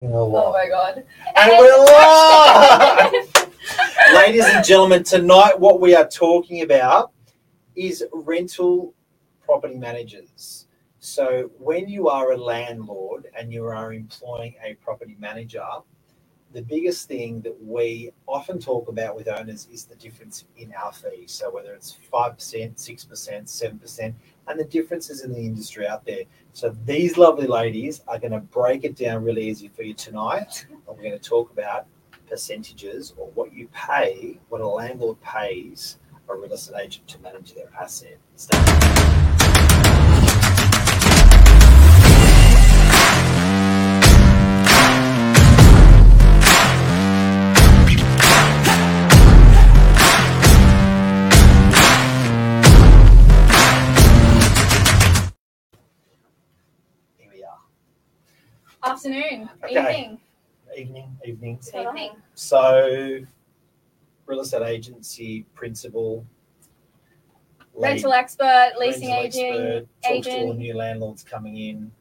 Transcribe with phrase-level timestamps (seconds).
[0.00, 1.04] Oh my god.
[1.34, 3.50] And we're live!
[4.14, 7.10] Ladies and gentlemen, tonight what we are talking about
[7.74, 8.94] is rental
[9.44, 10.68] property managers.
[11.00, 15.66] So, when you are a landlord and you are employing a property manager,
[16.52, 20.92] the biggest thing that we often talk about with owners is the difference in our
[20.92, 21.32] fees.
[21.32, 24.14] So, whether it's 5%, 6%, 7%,
[24.48, 26.22] and the differences in the industry out there.
[26.52, 30.66] So, these lovely ladies are going to break it down really easy for you tonight.
[30.70, 31.86] And we're going to talk about
[32.28, 35.98] percentages or what you pay, what a landlord pays
[36.28, 38.18] a real estate agent to manage their asset.
[58.98, 59.48] Afternoon.
[59.62, 59.78] Okay.
[59.78, 60.20] Evening.
[60.76, 61.60] Evening, evening.
[61.72, 62.10] Evening.
[62.34, 63.20] So,
[64.26, 66.26] real estate agency principal,
[67.76, 70.58] Rental expert, leasing rental agent, expert, talks to all agent.
[70.58, 71.92] new landlords coming in.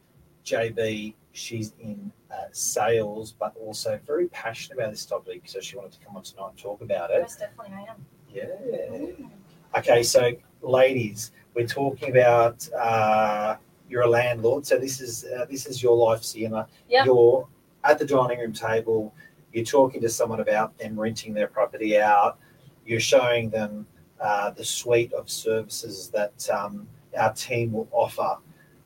[0.44, 5.92] JB, she's in uh, sales, but also very passionate about this topic, so she wanted
[5.92, 7.22] to come on tonight and talk about it.
[7.22, 8.06] Most definitely I am.
[8.34, 9.78] Yeah.
[9.78, 10.31] Okay, so
[10.64, 13.58] ladies, we're talking about uh,
[13.90, 16.68] you're a landlord, so this is uh, this is your life, Sienna.
[16.90, 17.06] Yep.
[17.06, 17.48] You're
[17.84, 19.14] at the dining room table.
[19.54, 22.38] You're talking to someone about them renting their property out.
[22.86, 23.88] You're showing them
[24.20, 28.38] uh, the suite of services that um, our team will offer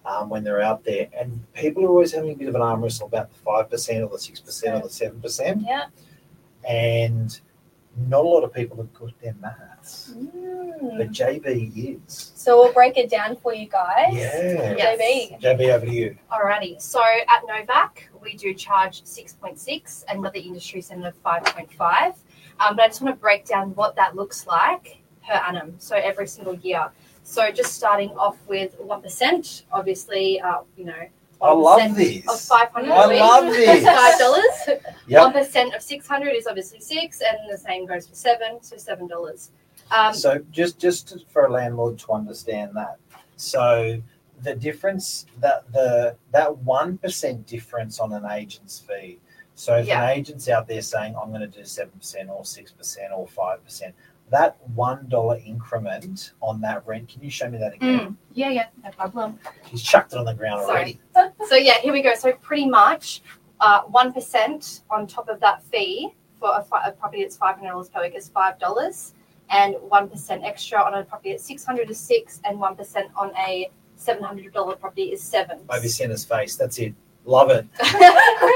[0.05, 2.81] um, when they're out there, and people are always having a bit of an arm
[2.83, 5.85] wrestle about the five percent or the six percent or the seven percent, Yeah.
[6.67, 7.39] and
[8.07, 10.13] not a lot of people are good at their maths.
[10.15, 10.60] Mm.
[10.97, 12.31] But JB is.
[12.35, 14.13] So we'll break it down for you guys.
[14.13, 14.75] Yeah.
[14.77, 14.99] Yes.
[14.99, 15.41] JB.
[15.41, 16.17] JB, over to you.
[16.31, 22.15] Alrighty, so at Novak, we do charge 6.6 and with the industry standard of 5.5.
[22.59, 25.95] Um, but I just want to break down what that looks like per annum, so
[25.95, 26.91] every single year.
[27.23, 31.07] So just starting off with 1%, obviously, uh, you know,
[31.41, 32.27] I love 1% this.
[32.29, 34.77] Of 500 I a week love is this.
[34.77, 34.79] $5.
[35.07, 35.33] Yep.
[35.33, 39.49] 1% of 600 is obviously 6 and the same goes for 7, so $7.
[39.91, 42.97] Um, So just just for a landlord to understand that.
[43.35, 44.01] So
[44.41, 49.19] the difference that the that one percent difference on an agent's fee.
[49.55, 50.03] So if Yeah.
[50.03, 53.27] an agent's out there saying I'm going to do seven percent or six percent or
[53.27, 53.93] five percent,
[54.29, 57.09] that one dollar increment on that rent.
[57.09, 57.99] Can you show me that again?
[57.99, 59.39] mm, yeah, yeah, no problem.
[59.65, 60.99] He's chucked it on the ground Sorry.
[61.15, 61.33] already.
[61.47, 62.15] So yeah, here we go.
[62.15, 63.21] So pretty much
[63.59, 64.13] uh, one
[64.89, 68.01] on top of that fee for a, fi- a property that's five hundred dollars per
[68.01, 69.13] week is five dollars,
[69.51, 73.09] and one percent extra on a property at six hundred is six, and one percent
[73.15, 75.59] on a seven hundred dollar property is seven.
[75.69, 76.55] Maybe Senna's face.
[76.55, 76.93] That's it.
[77.25, 77.65] Love it.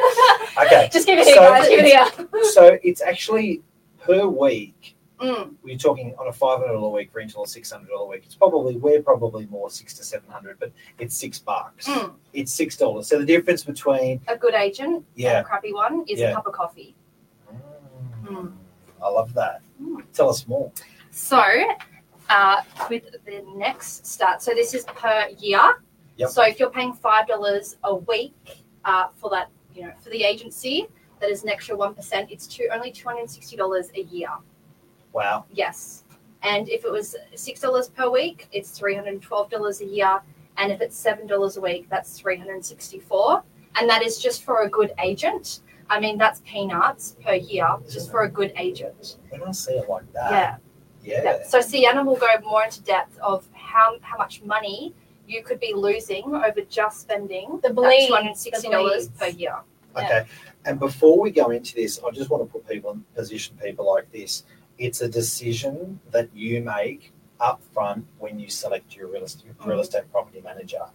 [0.58, 0.88] Okay.
[0.92, 1.68] Just give it here, So guys.
[1.68, 2.44] Give it here.
[2.52, 3.62] So it's actually
[4.00, 4.96] per week.
[5.20, 8.24] Mm, We're talking on a five hundred dollar week rental or six hundred dollar week.
[8.26, 11.88] It's probably we're probably more six to seven hundred, but it's six bucks.
[11.88, 12.14] mm.
[12.34, 13.08] It's six dollars.
[13.08, 16.32] So the difference between A good agent and yeah, a crappy one is Yeah.
[16.32, 16.96] a cup of coffee.
[18.24, 18.52] Mm, Mm.
[19.04, 19.62] I love that.
[20.14, 20.72] Tell us more.
[21.12, 21.42] So,
[22.30, 25.82] uh, with the next start, so this is per year.
[26.18, 26.30] Yep.
[26.30, 30.24] So if you're paying five dollars a week uh, for that, you know, for the
[30.24, 30.88] agency,
[31.20, 32.32] that is an extra one percent.
[32.32, 34.30] It's two only two hundred and sixty dollars a year.
[35.14, 35.46] Wow.
[35.52, 36.04] Yes.
[36.44, 39.86] And if it was six dollars per week, it's three hundred and twelve dollars a
[39.86, 40.22] year.
[40.58, 43.44] And if it's seven dollars a week, that's three hundred and sixty-four.
[43.78, 45.60] And that is just for a good agent.
[45.90, 49.18] I mean, that's peanuts per year, just for a good agent.
[49.30, 50.56] When I see it like that, Yeah.
[51.04, 51.44] yeah, Yeah.
[51.48, 54.94] So Sienna will go more into depth of how how much money
[55.28, 58.08] you could be losing over just spending The bleed.
[58.08, 59.58] two hundred and sixty dollars the per year.
[59.96, 60.26] Okay.
[60.66, 63.86] And before we go into this, I just want to put people in position people
[63.86, 64.44] like this.
[64.78, 69.78] It's a decision that you make up front when you select your real estate, real
[69.78, 69.82] mm.
[69.82, 70.86] estate property manager.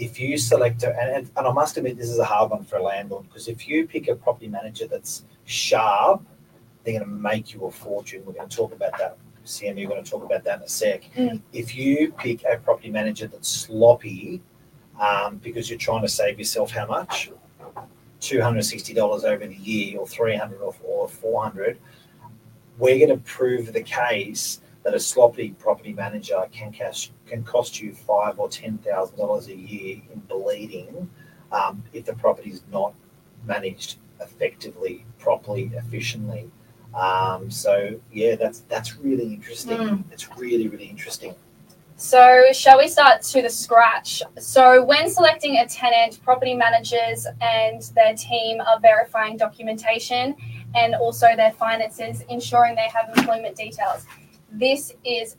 [0.00, 2.76] If you select, a, and, and I must admit, this is a hard one for
[2.76, 6.22] a landlord because if you pick a property manager that's sharp,
[6.84, 8.22] they're going to make you a fortune.
[8.24, 9.18] We're going to talk about that.
[9.44, 11.04] Sam, you're going to talk about that in a sec.
[11.16, 11.40] Mm.
[11.52, 14.42] If you pick a property manager that's sloppy
[15.00, 17.30] um, because you're trying to save yourself how much?
[18.20, 21.78] $260 over the year or 300 or, or 400
[22.80, 27.80] we're going to prove the case that a sloppy property manager can cash can cost
[27.80, 31.10] you five or ten thousand dollars a year in bleeding
[31.52, 32.94] um, if the property is not
[33.46, 36.50] managed effectively, properly, efficiently.
[36.94, 39.78] Um, so yeah, that's that's really interesting.
[39.78, 40.04] Mm.
[40.12, 41.34] It's really really interesting.
[41.96, 44.22] So, shall we start to the scratch?
[44.38, 50.34] So, when selecting a tenant, property managers and their team are verifying documentation
[50.74, 54.06] and also their finances, ensuring they have employment details.
[54.52, 55.36] This is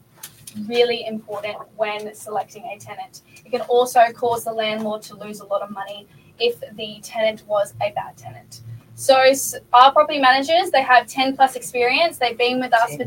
[0.68, 3.22] really important when selecting a tenant.
[3.46, 6.08] It can also cause the landlord to lose a lot of money
[6.40, 8.62] if the tenant was a bad tenant.
[8.96, 9.34] So,
[9.74, 12.18] our property managers, they have 10 plus experience.
[12.18, 13.06] They've been with us for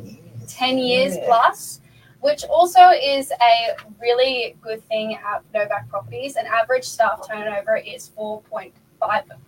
[0.49, 1.27] 10 years Yeah.
[1.27, 1.81] plus,
[2.21, 6.37] which also is a really good thing at Novak Properties.
[6.37, 8.73] An average staff turnover is 4.5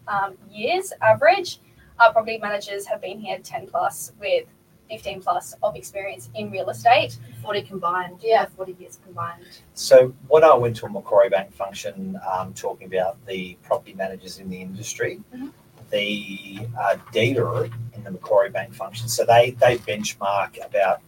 [0.07, 1.61] um, years average.
[1.99, 4.45] Our property managers have been here 10 plus with
[4.89, 7.19] 15 plus of experience in real estate.
[7.43, 8.19] 40 combined.
[8.23, 8.47] Yeah.
[8.57, 9.45] 40 years combined.
[9.75, 14.39] So when I went to a Macquarie Bank function um, talking about the property managers
[14.39, 15.53] in the industry, Mhm.
[15.91, 21.01] the uh, data in the Macquarie Bank function, so they they benchmark about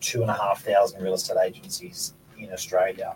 [0.00, 3.14] two and a half thousand real estate agencies in Australia.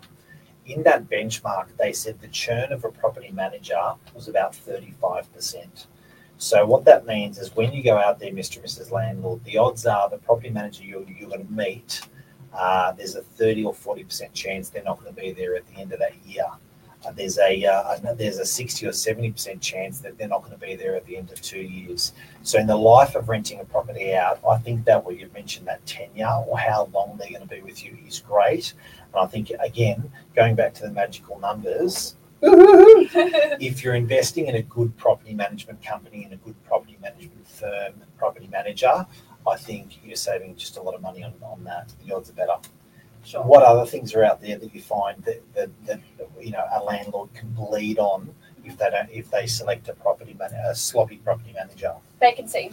[0.67, 5.31] In that benchmark, they said the churn of a property manager was about thirty five
[5.33, 5.87] percent.
[6.37, 8.57] So what that means is when you go out there, Mr.
[8.57, 8.91] and Mrs.
[8.91, 12.01] Landlord, the odds are the property manager you're, you're going to meet
[12.55, 15.81] uh, there's a 30 or 40% chance they're not going to be there at the
[15.81, 16.45] end of that year.
[17.05, 20.65] Uh, there's a uh, there's a 60 or 70% chance that they're not going to
[20.65, 22.13] be there at the end of two years.
[22.41, 25.67] So in the life of renting a property out, I think that what you've mentioned
[25.67, 28.73] that tenure or how long they're going to be with you is great.
[29.13, 32.15] And I think again, going back to the magical numbers,
[33.59, 37.93] if you're investing in a good property management company and a good property management firm,
[38.17, 39.05] property manager,
[39.47, 41.93] I think you're saving just a lot of money on, on that.
[42.05, 42.57] The odds are better.
[43.23, 43.41] Sure.
[43.41, 45.99] What other things are out there that you find that, that, that
[46.39, 48.33] you know a landlord can bleed on
[48.63, 51.95] if they don't if they select a property man, a sloppy property manager?
[52.19, 52.71] vacancy.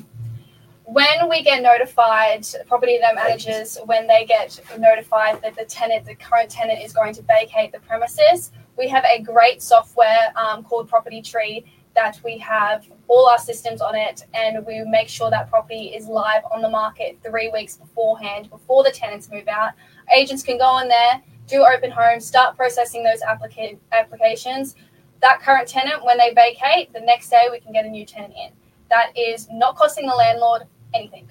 [0.84, 6.50] When we get notified, property managers, when they get notified that the tenant, the current
[6.50, 11.22] tenant, is going to vacate the premises, we have a great software um, called Property
[11.22, 11.64] Tree
[11.94, 16.06] that we have all our systems on it, and we make sure that property is
[16.08, 19.72] live on the market three weeks beforehand, before the tenants move out.
[20.14, 24.74] Agents can go on there, do open homes, start processing those applica- applications.
[25.20, 28.34] That current tenant, when they vacate, the next day we can get a new tenant
[28.42, 28.52] in
[28.92, 30.62] that is not costing the landlord
[30.94, 31.28] anything.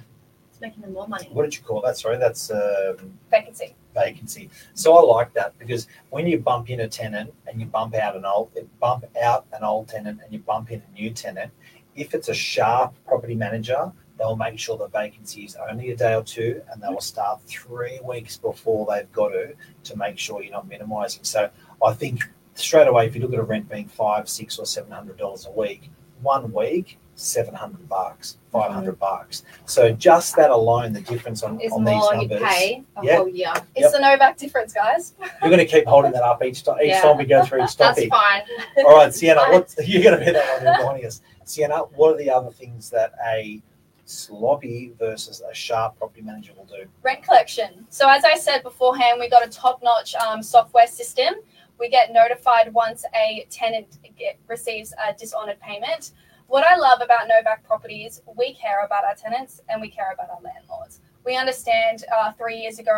[0.50, 1.30] It's making them more money.
[1.32, 1.98] What did you call that?
[1.98, 3.76] Sorry, that's um, Vacancy.
[3.94, 4.50] Vacancy.
[4.74, 8.16] So I like that because when you bump in a tenant and you bump out
[8.16, 11.52] an old bump out an old tenant and you bump in a new tenant,
[11.96, 16.14] if it's a sharp property manager, they'll make sure the vacancy is only a day
[16.14, 19.54] or two and they will start three weeks before they've got to
[19.84, 21.24] to make sure you're not minimizing.
[21.24, 21.50] So
[21.84, 22.22] I think
[22.54, 25.48] straight away if you look at a rent being five, six or seven hundred dollars
[25.48, 25.90] a week,
[26.22, 29.44] one week, seven hundred bucks, five hundred bucks.
[29.66, 32.42] So just that alone, the difference on, Is on these more you numbers.
[32.42, 33.18] pay a Yeah.
[33.18, 33.54] whole year.
[33.76, 33.92] It's Yep.
[33.94, 35.14] the Novak difference, guys.
[35.42, 36.80] You're going to keep holding that up each time.
[36.82, 37.02] Each Yeah.
[37.02, 38.10] time we go through each That's topic.
[38.10, 38.42] fine.
[38.86, 41.22] All right, Sienna, what you're going to be that one reminding us.
[41.46, 43.62] Sienna, what are the other things that a
[44.06, 46.86] sloppy versus a sharp property manager will do?
[47.04, 47.86] Rent collection.
[47.90, 51.36] So as I said beforehand, we got a top-notch um, software system.
[51.80, 56.12] We get notified once a tenant get, receives a dishonored payment.
[56.52, 60.30] What I love about Novak Properties, we care about our tenants and we care about
[60.32, 61.00] our landlords.
[61.26, 62.92] We understand uh, three years ago,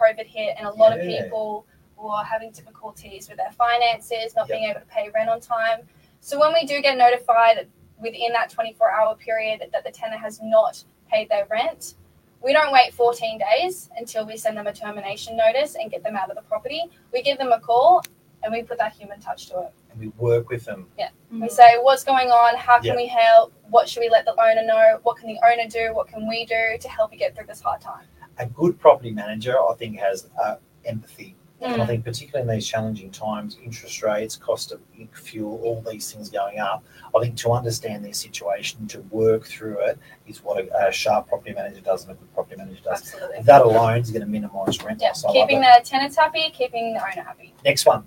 [0.00, 4.70] COVID hit, and a lot of people were having difficulties with their finances, not being
[4.70, 5.80] able to pay rent on time.
[6.20, 7.66] So when we do get notified
[8.00, 11.96] within that 24 hour period that the tenant has not paid their rent,
[12.44, 16.14] we don't wait 14 days until we send them a termination notice and get them
[16.14, 16.82] out of the property.
[17.12, 18.04] We give them a call
[18.44, 19.72] and we put that human touch to it.
[19.90, 20.86] And we work with them.
[20.98, 21.08] Yeah.
[21.32, 22.56] We say, What's going on?
[22.56, 22.96] How can Yeah.
[22.96, 23.52] we help?
[23.70, 25.00] What should we let the owner know?
[25.02, 25.94] What can the owner do?
[25.94, 28.04] What can we do to help you get through this hard time?
[28.38, 31.34] A good property manager, I think, has uh, empathy.
[31.60, 31.86] And I Mm.
[31.86, 34.80] think, particularly in these challenging times, interest rates, cost of
[35.12, 36.84] fuel, all these things going up,
[37.16, 41.28] I think to understand their situation, to work through it, is what a, a sharp
[41.28, 43.00] property manager does and a good property manager does.
[43.00, 43.42] Absolutely.
[43.44, 45.24] That alone is going to minimise rent Yeah, loss.
[45.32, 47.54] Keeping the tenants happy, keeping the owner happy.
[47.64, 48.04] Next one.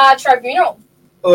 [0.00, 0.78] Uh, tribunal.
[1.22, 1.34] Whoa.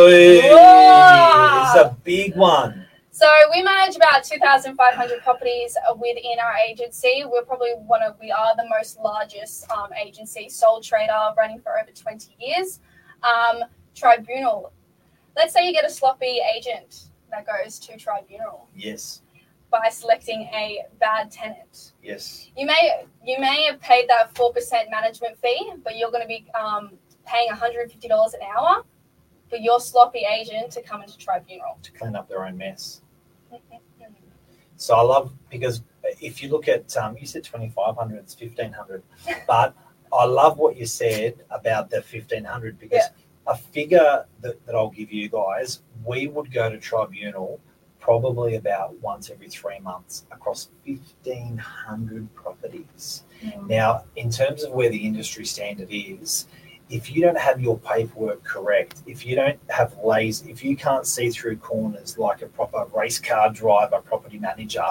[1.66, 2.86] It's a big one.
[3.12, 7.26] So we manage about 2,500 properties within our agency.
[7.26, 11.78] We're probably one of, we are the most largest um, agency, sole trader, running for
[11.78, 12.80] over 20 years.
[13.22, 13.64] Um,
[13.96, 14.72] tribunal.
[15.36, 19.24] Let's say you get a sloppy agent that goes to tribunal Yes,
[19.72, 21.92] by selecting a bad tenant.
[22.02, 22.50] yes.
[22.56, 26.28] You may you may have paid that four percent management fee, but you're going to
[26.28, 26.92] be um,
[27.26, 28.84] paying $150 an hour
[29.50, 31.78] for your sloppy agent to come into tribunal.
[31.84, 33.02] To clean up their own mess.
[34.76, 35.84] So I love because
[36.20, 39.04] if you look at um, you said twenty five hundred, it's fifteen hundred,
[39.48, 39.76] but
[40.12, 43.04] I love what you said about the fifteen hundred because
[43.48, 47.60] a figure that, that I'll give you guys, we would go to tribunal
[48.00, 53.24] probably about once every three months across fifteen hundred properties.
[53.68, 56.48] Now, in terms of where the industry standard is,
[56.94, 61.08] if you don't have your paperwork correct, if you don't have lays, if you can't
[61.08, 64.86] see through corners like a proper race car driver, property manager,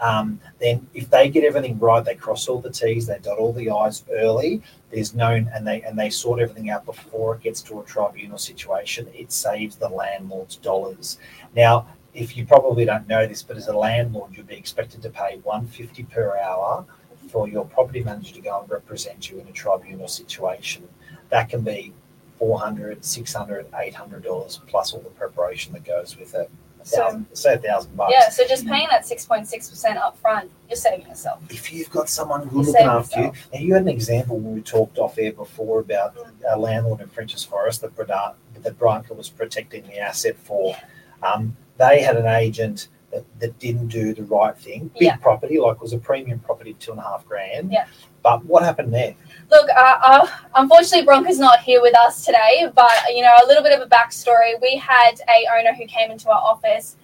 [0.00, 3.52] um, then if they get everything right, they cross all the T's, they dot all
[3.52, 4.62] the I's early.
[4.92, 8.38] There's known and they and they sort everything out before it gets to a tribunal
[8.38, 9.08] situation.
[9.12, 11.18] It saves the landlords dollars.
[11.56, 15.10] Now, if you probably don't know this, but as a landlord, you'd be expected to
[15.10, 16.86] pay 150 per hour
[17.28, 20.88] for your property manager to go and represent you in a tribunal situation.
[21.30, 21.92] That can be
[22.38, 26.50] 400 600 800 dollars plus all the preparation that goes with it.
[26.82, 28.12] So- thousand, say a thousand bucks.
[28.14, 31.40] Yeah, so just paying that 6.6% up front, you're saving yourself.
[31.48, 33.48] if you've got someone You good looking after you, yourself.
[33.54, 36.14] and you had an example when we talked off air before about
[36.46, 40.76] a landlord in Frenchs Forest that Bradar, that Branca was protecting the asset for.
[41.22, 44.88] Um, they had an agent that, that didn't do the right thing.
[44.92, 45.16] Big Yeah.
[45.16, 47.72] property, like was a premium property, two and a half grand.
[47.72, 47.86] Yeah.
[48.22, 49.14] But what happened there?
[49.50, 53.62] Look, uh, uh, unfortunately, Bronca's not here with us today, but you know, a little
[53.62, 54.60] bit of a backstory.
[54.60, 56.96] We had a owner who came into our office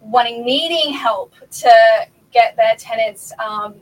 [0.00, 1.72] wanting, needing help to
[2.32, 3.74] get their tenants, um,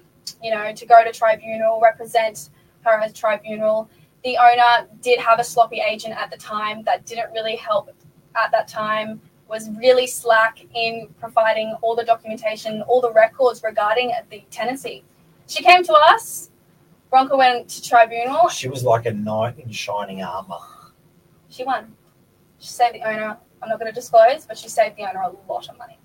[0.42, 2.50] you know, to go to tribunal, represent
[2.82, 3.88] her as tribunal.
[4.24, 7.90] The owner did have a sloppy agent at the time that didn't really help
[8.36, 9.20] at that time.
[9.46, 15.04] Was really slack in providing all the documentation, all the records regarding the tenancy.
[15.46, 16.50] She came to us.
[17.14, 18.48] Bronca went to tribunal.
[18.48, 20.58] She was like a knight in shining armor.
[21.48, 21.94] She won.
[22.58, 23.36] She saved the owner.
[23.62, 25.96] I'm not going to disclose, but she saved the owner a lot of money.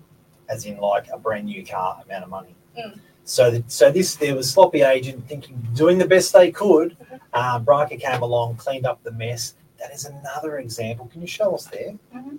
[0.48, 2.54] as in like a brand new car amount of money.
[2.78, 3.00] Mm.
[3.24, 6.96] So, that, so this there was sloppy agent thinking doing the best they could.
[6.98, 7.20] Mhm.
[7.32, 9.54] Uh, Branca came along, cleaned up the mess.
[9.80, 11.06] That is another example.
[11.06, 11.94] Can you show us there?
[12.14, 12.38] Mhm.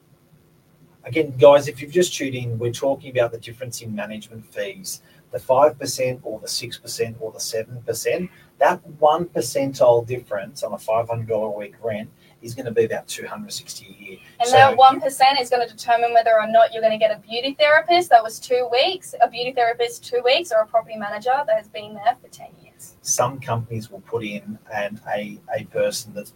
[1.03, 5.01] Again, guys, if you've just tuned in, we're talking about the difference in management fees
[5.31, 8.29] the 5% or the 6% or the 7%.
[8.59, 12.09] That one percentile difference on a $500 a week rent
[12.41, 14.17] is going to be about 260 a year.
[14.39, 16.99] And So- that one percent is going to determine whether or not you're going to
[16.99, 20.67] get a beauty therapist that was two weeks, a beauty therapist two weeks, or a
[20.67, 22.95] property manager that has been there for ten years.
[23.01, 26.33] some companies will put in and a, a person that's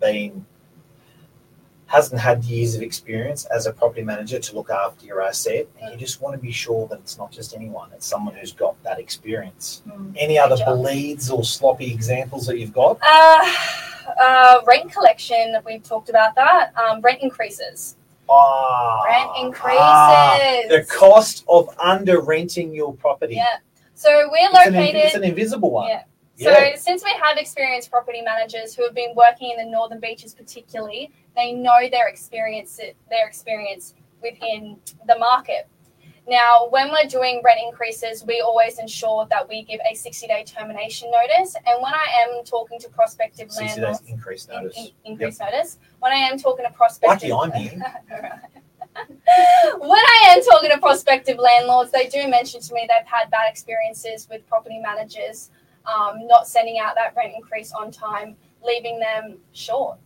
[0.00, 0.44] been
[1.88, 5.90] hasn't had years of experience as a property manager to look after your asset and
[5.90, 8.80] you just want to be sure that it's not just anyone it's someone who's got
[8.84, 9.82] that experience
[10.16, 10.76] any other Gotcha.
[10.76, 13.52] bleeds or sloppy examples that you've got Uh,
[14.22, 15.56] uh, rent collection.
[15.66, 16.72] We've talked about that.
[16.78, 17.96] Um, rent increases.
[18.30, 20.88] ah, Rent ah, increases.
[20.88, 23.46] the cost of under renting your property Yeah.
[23.94, 24.96] So we're it's, an, located.
[24.96, 26.02] it's an invisible one Yeah.
[26.38, 26.76] So Yeah.
[26.76, 31.10] since we have experienced property managers who have been working in the northern beaches particularly,
[31.34, 32.78] they know their experience
[33.10, 35.66] their experience within the market.
[36.28, 41.10] Now, when we're doing rent increases, we always ensure that we give a 60-day termination
[41.10, 41.56] notice.
[41.66, 46.12] And when I am talking to prospective 60 days increase notice in- increase notice, when
[46.12, 47.82] I am talking to prospective, Lucky I'm
[49.78, 53.48] when I am talking to prospective landlords, they do mention to me they've had bad
[53.50, 55.50] experiences with property managers
[55.92, 59.98] um, not sending out that rent increase on time, leaving them short,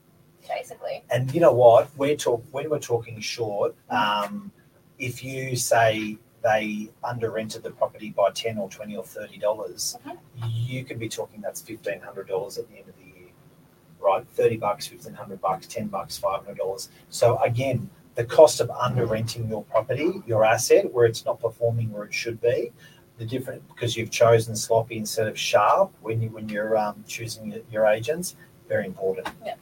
[0.49, 1.05] basically.
[1.11, 1.89] And you know what?
[1.97, 3.75] We're talk when we're talking short.
[3.91, 4.51] Um,
[4.99, 9.97] if you say they under rented the property by ten or twenty or thirty dollars,
[10.07, 10.19] Mhm.
[10.49, 13.29] you could be talking that's fifteen hundred dollars at the end of the year,
[14.01, 14.27] right?
[14.35, 16.89] Thirty bucks, fifteen hundred bucks, ten bucks, five hundred dollars.
[17.11, 21.91] So again, the cost of under renting your property, your asset, where it's not performing
[21.93, 22.71] where it should be,
[23.19, 27.53] the different because you've chosen sloppy instead of sharp when you when you're um, choosing
[27.53, 28.37] your, your agents,
[28.69, 29.29] very important.
[29.45, 29.55] Yeah.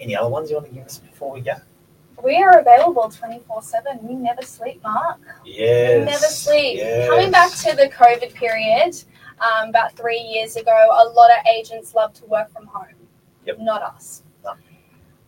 [0.00, 1.54] Any other ones you want to give us before we go?
[2.22, 3.98] We are available 24 7.
[4.02, 5.20] We never sleep, Mark.
[5.44, 6.00] Yes.
[6.00, 6.76] We never sleep.
[6.78, 7.08] yes.
[7.08, 8.96] Coming back to the COVID period,
[9.40, 12.86] um, about three years ago, a lot of agents love to work from home.
[13.46, 13.60] Yep.
[13.60, 14.22] Not us.
[14.44, 14.54] No.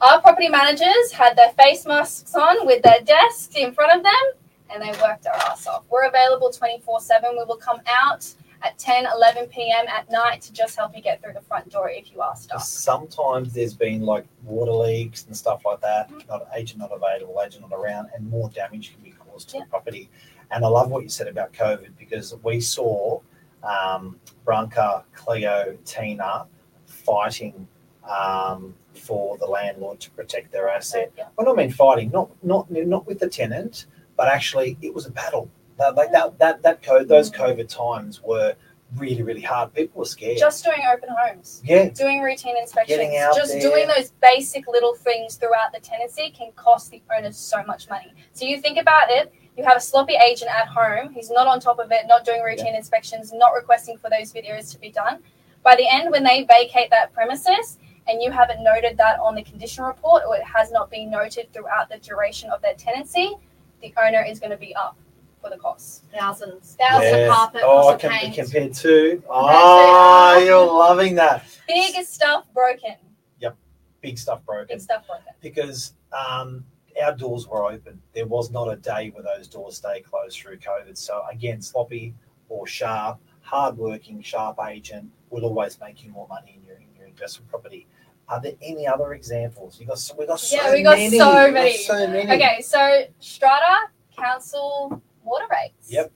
[0.00, 4.39] Our property managers had their face masks on with their desks in front of them
[4.72, 5.84] and they worked our ass off.
[5.90, 7.30] We're available 24 7.
[7.36, 8.26] We will come out
[8.62, 9.86] at 10, 11 p.m.
[9.88, 12.60] at night to just help you get through the front door if you are stuck.
[12.60, 16.10] Sometimes there's been like water leaks and stuff like that.
[16.10, 16.28] Mhm.
[16.28, 19.64] Not agent not available, agent not around, and more damage can be caused to Yeah.
[19.64, 20.10] the property.
[20.50, 23.20] And I love what you said about COVID because we saw
[23.62, 26.46] um, Branca, Cleo, Tina
[26.86, 27.68] fighting
[28.08, 31.12] um, for the landlord to protect their asset.
[31.16, 31.28] Yeah.
[31.36, 33.86] When I mean fighting, not not not with the tenant,
[34.20, 35.50] but actually it was a battle.
[35.78, 37.36] That, like that that that code, those Mm.
[37.42, 38.54] COVID times were
[38.96, 39.72] really, really hard.
[39.72, 40.36] People were scared.
[40.36, 43.00] Just doing open homes, yeah, doing routine inspections,
[43.34, 43.62] just there.
[43.62, 48.12] doing those basic little things throughout the tenancy can cost the owners so much money.
[48.34, 51.58] So you think about it, you have a sloppy agent at home, he's not on
[51.58, 55.20] top of it, not doing routine inspections, not requesting for those videos to be done.
[55.62, 59.42] By the end, when they vacate that premises and you haven't noted that on the
[59.42, 63.36] condition report or it has not been noted throughout the duration of their tenancy,
[63.82, 64.96] the owner is going to be up
[65.40, 66.02] for the costs.
[66.14, 66.76] Thousands.
[66.78, 67.12] Thousands.
[67.12, 67.28] Yeah.
[67.28, 68.34] carpet, Oh, lots of com- paint.
[68.34, 69.10] compared to.
[69.12, 71.44] Compared Ah, to- you're loving that.
[71.66, 72.96] Big stuff broken.
[73.38, 73.56] Yep,
[74.02, 74.76] big stuff broken.
[74.76, 75.32] Big stuff broken.
[75.40, 76.64] because um,
[77.02, 78.00] our doors were open.
[78.12, 80.96] There was not a day where those doors stayed closed through COVID.
[80.99, 82.14] So again, sloppy
[82.50, 87.06] or sharp, hardworking, sharp agent will always make you more money in your in your
[87.06, 87.87] investment property.
[88.30, 89.78] Are there any other examples?
[89.80, 91.18] You got so we got so Yeah, we got many.
[91.18, 92.32] so We got so many.
[92.32, 95.90] Okay, so strata, council, water rates.
[95.90, 96.12] Yep.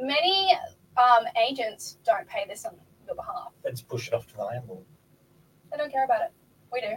[0.00, 0.52] Many
[0.96, 2.74] um, agents don't pay this on
[3.06, 3.52] your behalf.
[3.64, 4.82] Let's push it off to the landlord.
[5.70, 6.32] They don't care about it.
[6.72, 6.96] We do.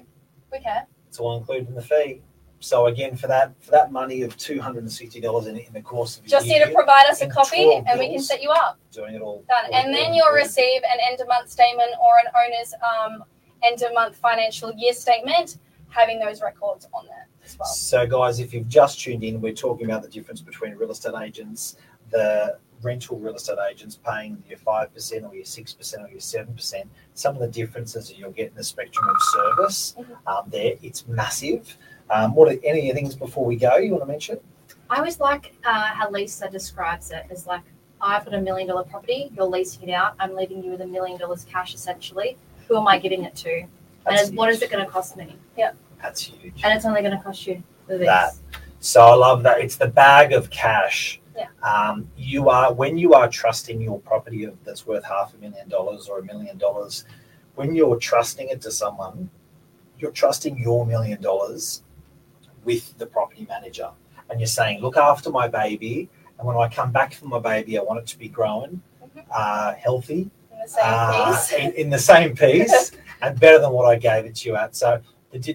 [0.52, 0.88] We care.
[1.08, 2.22] It's all included in the fee.
[2.62, 5.72] So again, for that for that money of two hundred and sixty dollars in, in
[5.74, 8.22] the course of Just year, need to provide us a copy 12 and we can
[8.22, 8.80] set you up.
[8.92, 9.66] doing it all Done.
[9.66, 13.24] all- And then you'll receive an end of month statement or an owner's um,
[13.64, 15.58] end of month financial year statement
[15.90, 17.68] having those records on there as well.
[17.68, 21.16] So, guys, if you've just tuned in, we're talking about the difference between real estate
[21.22, 21.76] agents,
[22.12, 26.84] the rental real estate agents paying your 5% or your 6% or your 7%.
[27.14, 30.18] Some of the differences that you'll get in the spectrum of service Mhm.
[30.28, 31.78] um, there, it's massive.
[32.10, 34.40] Um, what are any things before we go you want to mention?
[34.90, 37.62] I always like uh, how Lisa describes it as like,
[38.02, 40.88] I've got a million dollar property, you're leasing it out, I'm leaving you with a
[40.88, 42.38] million dollars cash essentially.
[42.72, 43.52] Who am I giving it to?
[43.54, 43.68] And
[44.06, 45.36] That's it's- what is it going to cost me?
[45.58, 45.74] Yeah.
[46.02, 46.62] That's huge.
[46.64, 48.00] And it's only going to cost you this.
[48.06, 48.34] That.
[48.80, 49.60] So I love that.
[49.60, 51.20] It's the bag of cash.
[51.36, 51.48] Yeah.
[51.62, 55.68] Um, you are when you are trusting your property of, that's worth half a million
[55.68, 57.04] dollars or a million dollars.
[57.56, 59.30] When you're trusting it to someone,
[60.00, 61.84] you're trusting your million dollars
[62.64, 63.90] with the property manager,
[64.30, 67.78] and you're saying, "Look after my baby, and when I come back for my baby,
[67.78, 69.26] I want it to be growing, Mhm.
[69.30, 70.32] uh, healthy, In
[70.64, 71.54] the same uh, piece.
[71.54, 74.76] in, in the same piece and better than what I gave it to you at.
[74.76, 75.02] So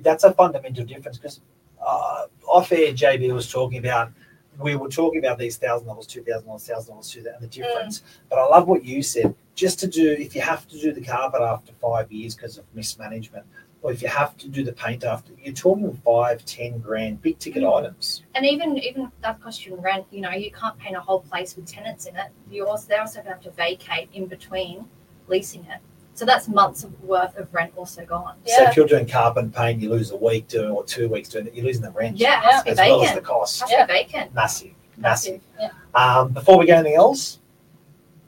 [0.03, 1.41] that's a fundamental difference because
[1.85, 4.11] uh, off air, JB was talking about,
[4.59, 7.47] we were talking about these thousand dollars, two thousand dollars, thousand dollars, two and the
[7.47, 8.03] difference.
[8.31, 9.35] But I love what you said.
[9.55, 12.65] Just to do, if you have to do the carpet after five years because of
[12.75, 13.45] mismanagement,
[13.83, 17.39] or if you have to do the paint after, you're talking five, ten grand, big
[17.39, 17.79] ticket Mm.
[17.79, 18.23] items.
[18.35, 21.55] And even even that costs you rent, you know, you can't paint a whole place
[21.55, 22.29] with tenants in it.
[22.51, 24.87] You also they're also have to vacate in between
[25.29, 25.81] leasing it.
[26.15, 28.37] So that's months of worth of rent also gone.
[28.47, 28.57] Yeah.
[28.57, 31.29] So if you're doing carpet and paint, you lose a week doing or two weeks
[31.29, 33.61] doing it, you're losing the rent Yeah, it has to as well as the cost.
[33.61, 33.83] has Yeah.
[33.85, 34.35] to be vacant.
[34.35, 35.41] Massive, massive.
[35.61, 35.71] Yeah.
[35.95, 37.39] Um, before we go anything else,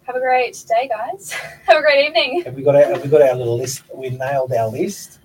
[0.05, 1.33] Have a great day, guys.
[1.67, 2.43] Have a great evening.
[2.45, 3.83] have we got our, have we got our little list?
[3.95, 5.18] We nailed our list.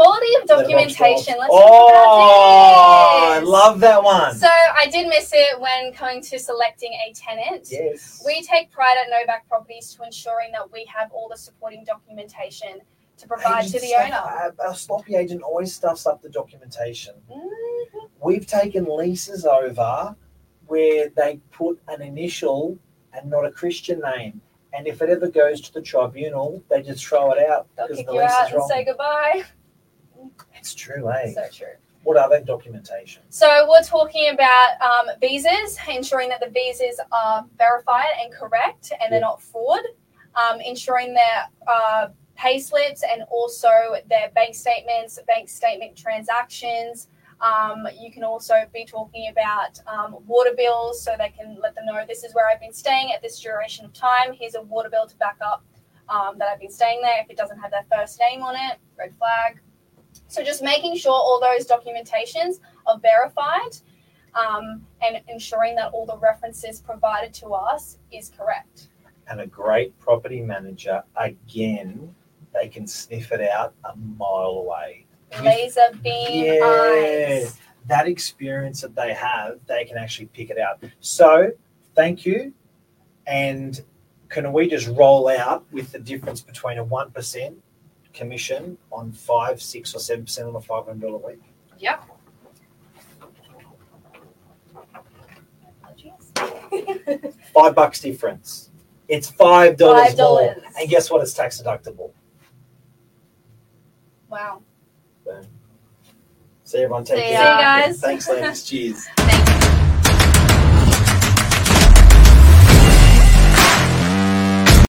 [0.00, 1.34] Quality of documentation.
[1.38, 4.34] Let's oh, I love that one.
[4.34, 7.68] So I did miss it when coming to selecting a tenant.
[7.70, 8.22] yes.
[8.24, 12.78] We take pride at Novak Properties to ensuring that we have all the supporting documentation
[13.18, 14.14] to provide to the owner.
[14.14, 17.16] Our, our sloppy agent always stuffs up the documentation.
[17.30, 18.08] Mhm.
[18.24, 20.16] We've taken leases over
[20.66, 22.78] where they put an initial
[23.12, 24.40] and not a Christian name.
[24.72, 27.98] And if it ever goes to the tribunal, they just throw it out They'll because
[27.98, 28.68] kick the you lease out is and wrong.
[28.68, 29.44] say goodbye.
[30.60, 31.32] It's true, eh?
[31.32, 31.74] So true.
[32.02, 33.22] What other documentation?
[33.28, 39.12] So we're talking about um, visas, ensuring that the visas are verified and correct, and
[39.12, 39.80] they're not fraud.
[40.34, 43.70] Um, ensuring their uh, pay slips and also
[44.08, 47.08] their bank statements, bank statement transactions.
[47.40, 51.86] Um, you can also be talking about um, water bills, so they can let them
[51.86, 54.34] know this is where I've been staying at this duration of time.
[54.38, 55.64] Here's a water bill to back up
[56.08, 57.20] um, that I've been staying there.
[57.22, 59.60] If it doesn't have their first name on it, red flag.
[60.30, 63.76] So just making sure all those documentations are verified
[64.34, 68.88] um, and ensuring that all the references provided to us is correct.
[69.28, 72.12] and a great property manager, again,
[72.52, 75.06] they can sniff it out a mile away.
[75.42, 76.64] Laser beam Yeah.
[76.64, 77.56] eyes.
[77.86, 80.82] that experience that they have, they can actually pick it out.
[81.00, 81.50] So,
[81.94, 82.52] thank you.
[83.26, 83.80] And
[84.28, 87.54] can we just roll out with the difference between a 1%
[88.12, 91.40] commission on 5, 6, or 7% on a $500 a week?
[91.78, 92.04] Yep.
[97.54, 98.70] Five bucks difference.
[99.08, 100.56] It's $5, Five more.
[100.78, 101.22] And guess what?
[101.22, 102.12] It's tax deductible.
[104.28, 104.62] Wow.
[105.24, 105.44] Boom.
[106.64, 107.04] See everyone.
[107.04, 107.32] Take See care.
[107.32, 107.48] ya.
[107.48, 108.00] See you guys.
[108.00, 108.62] Thanks, ladies.
[108.64, 109.06] Cheers.
[109.16, 109.48] Thank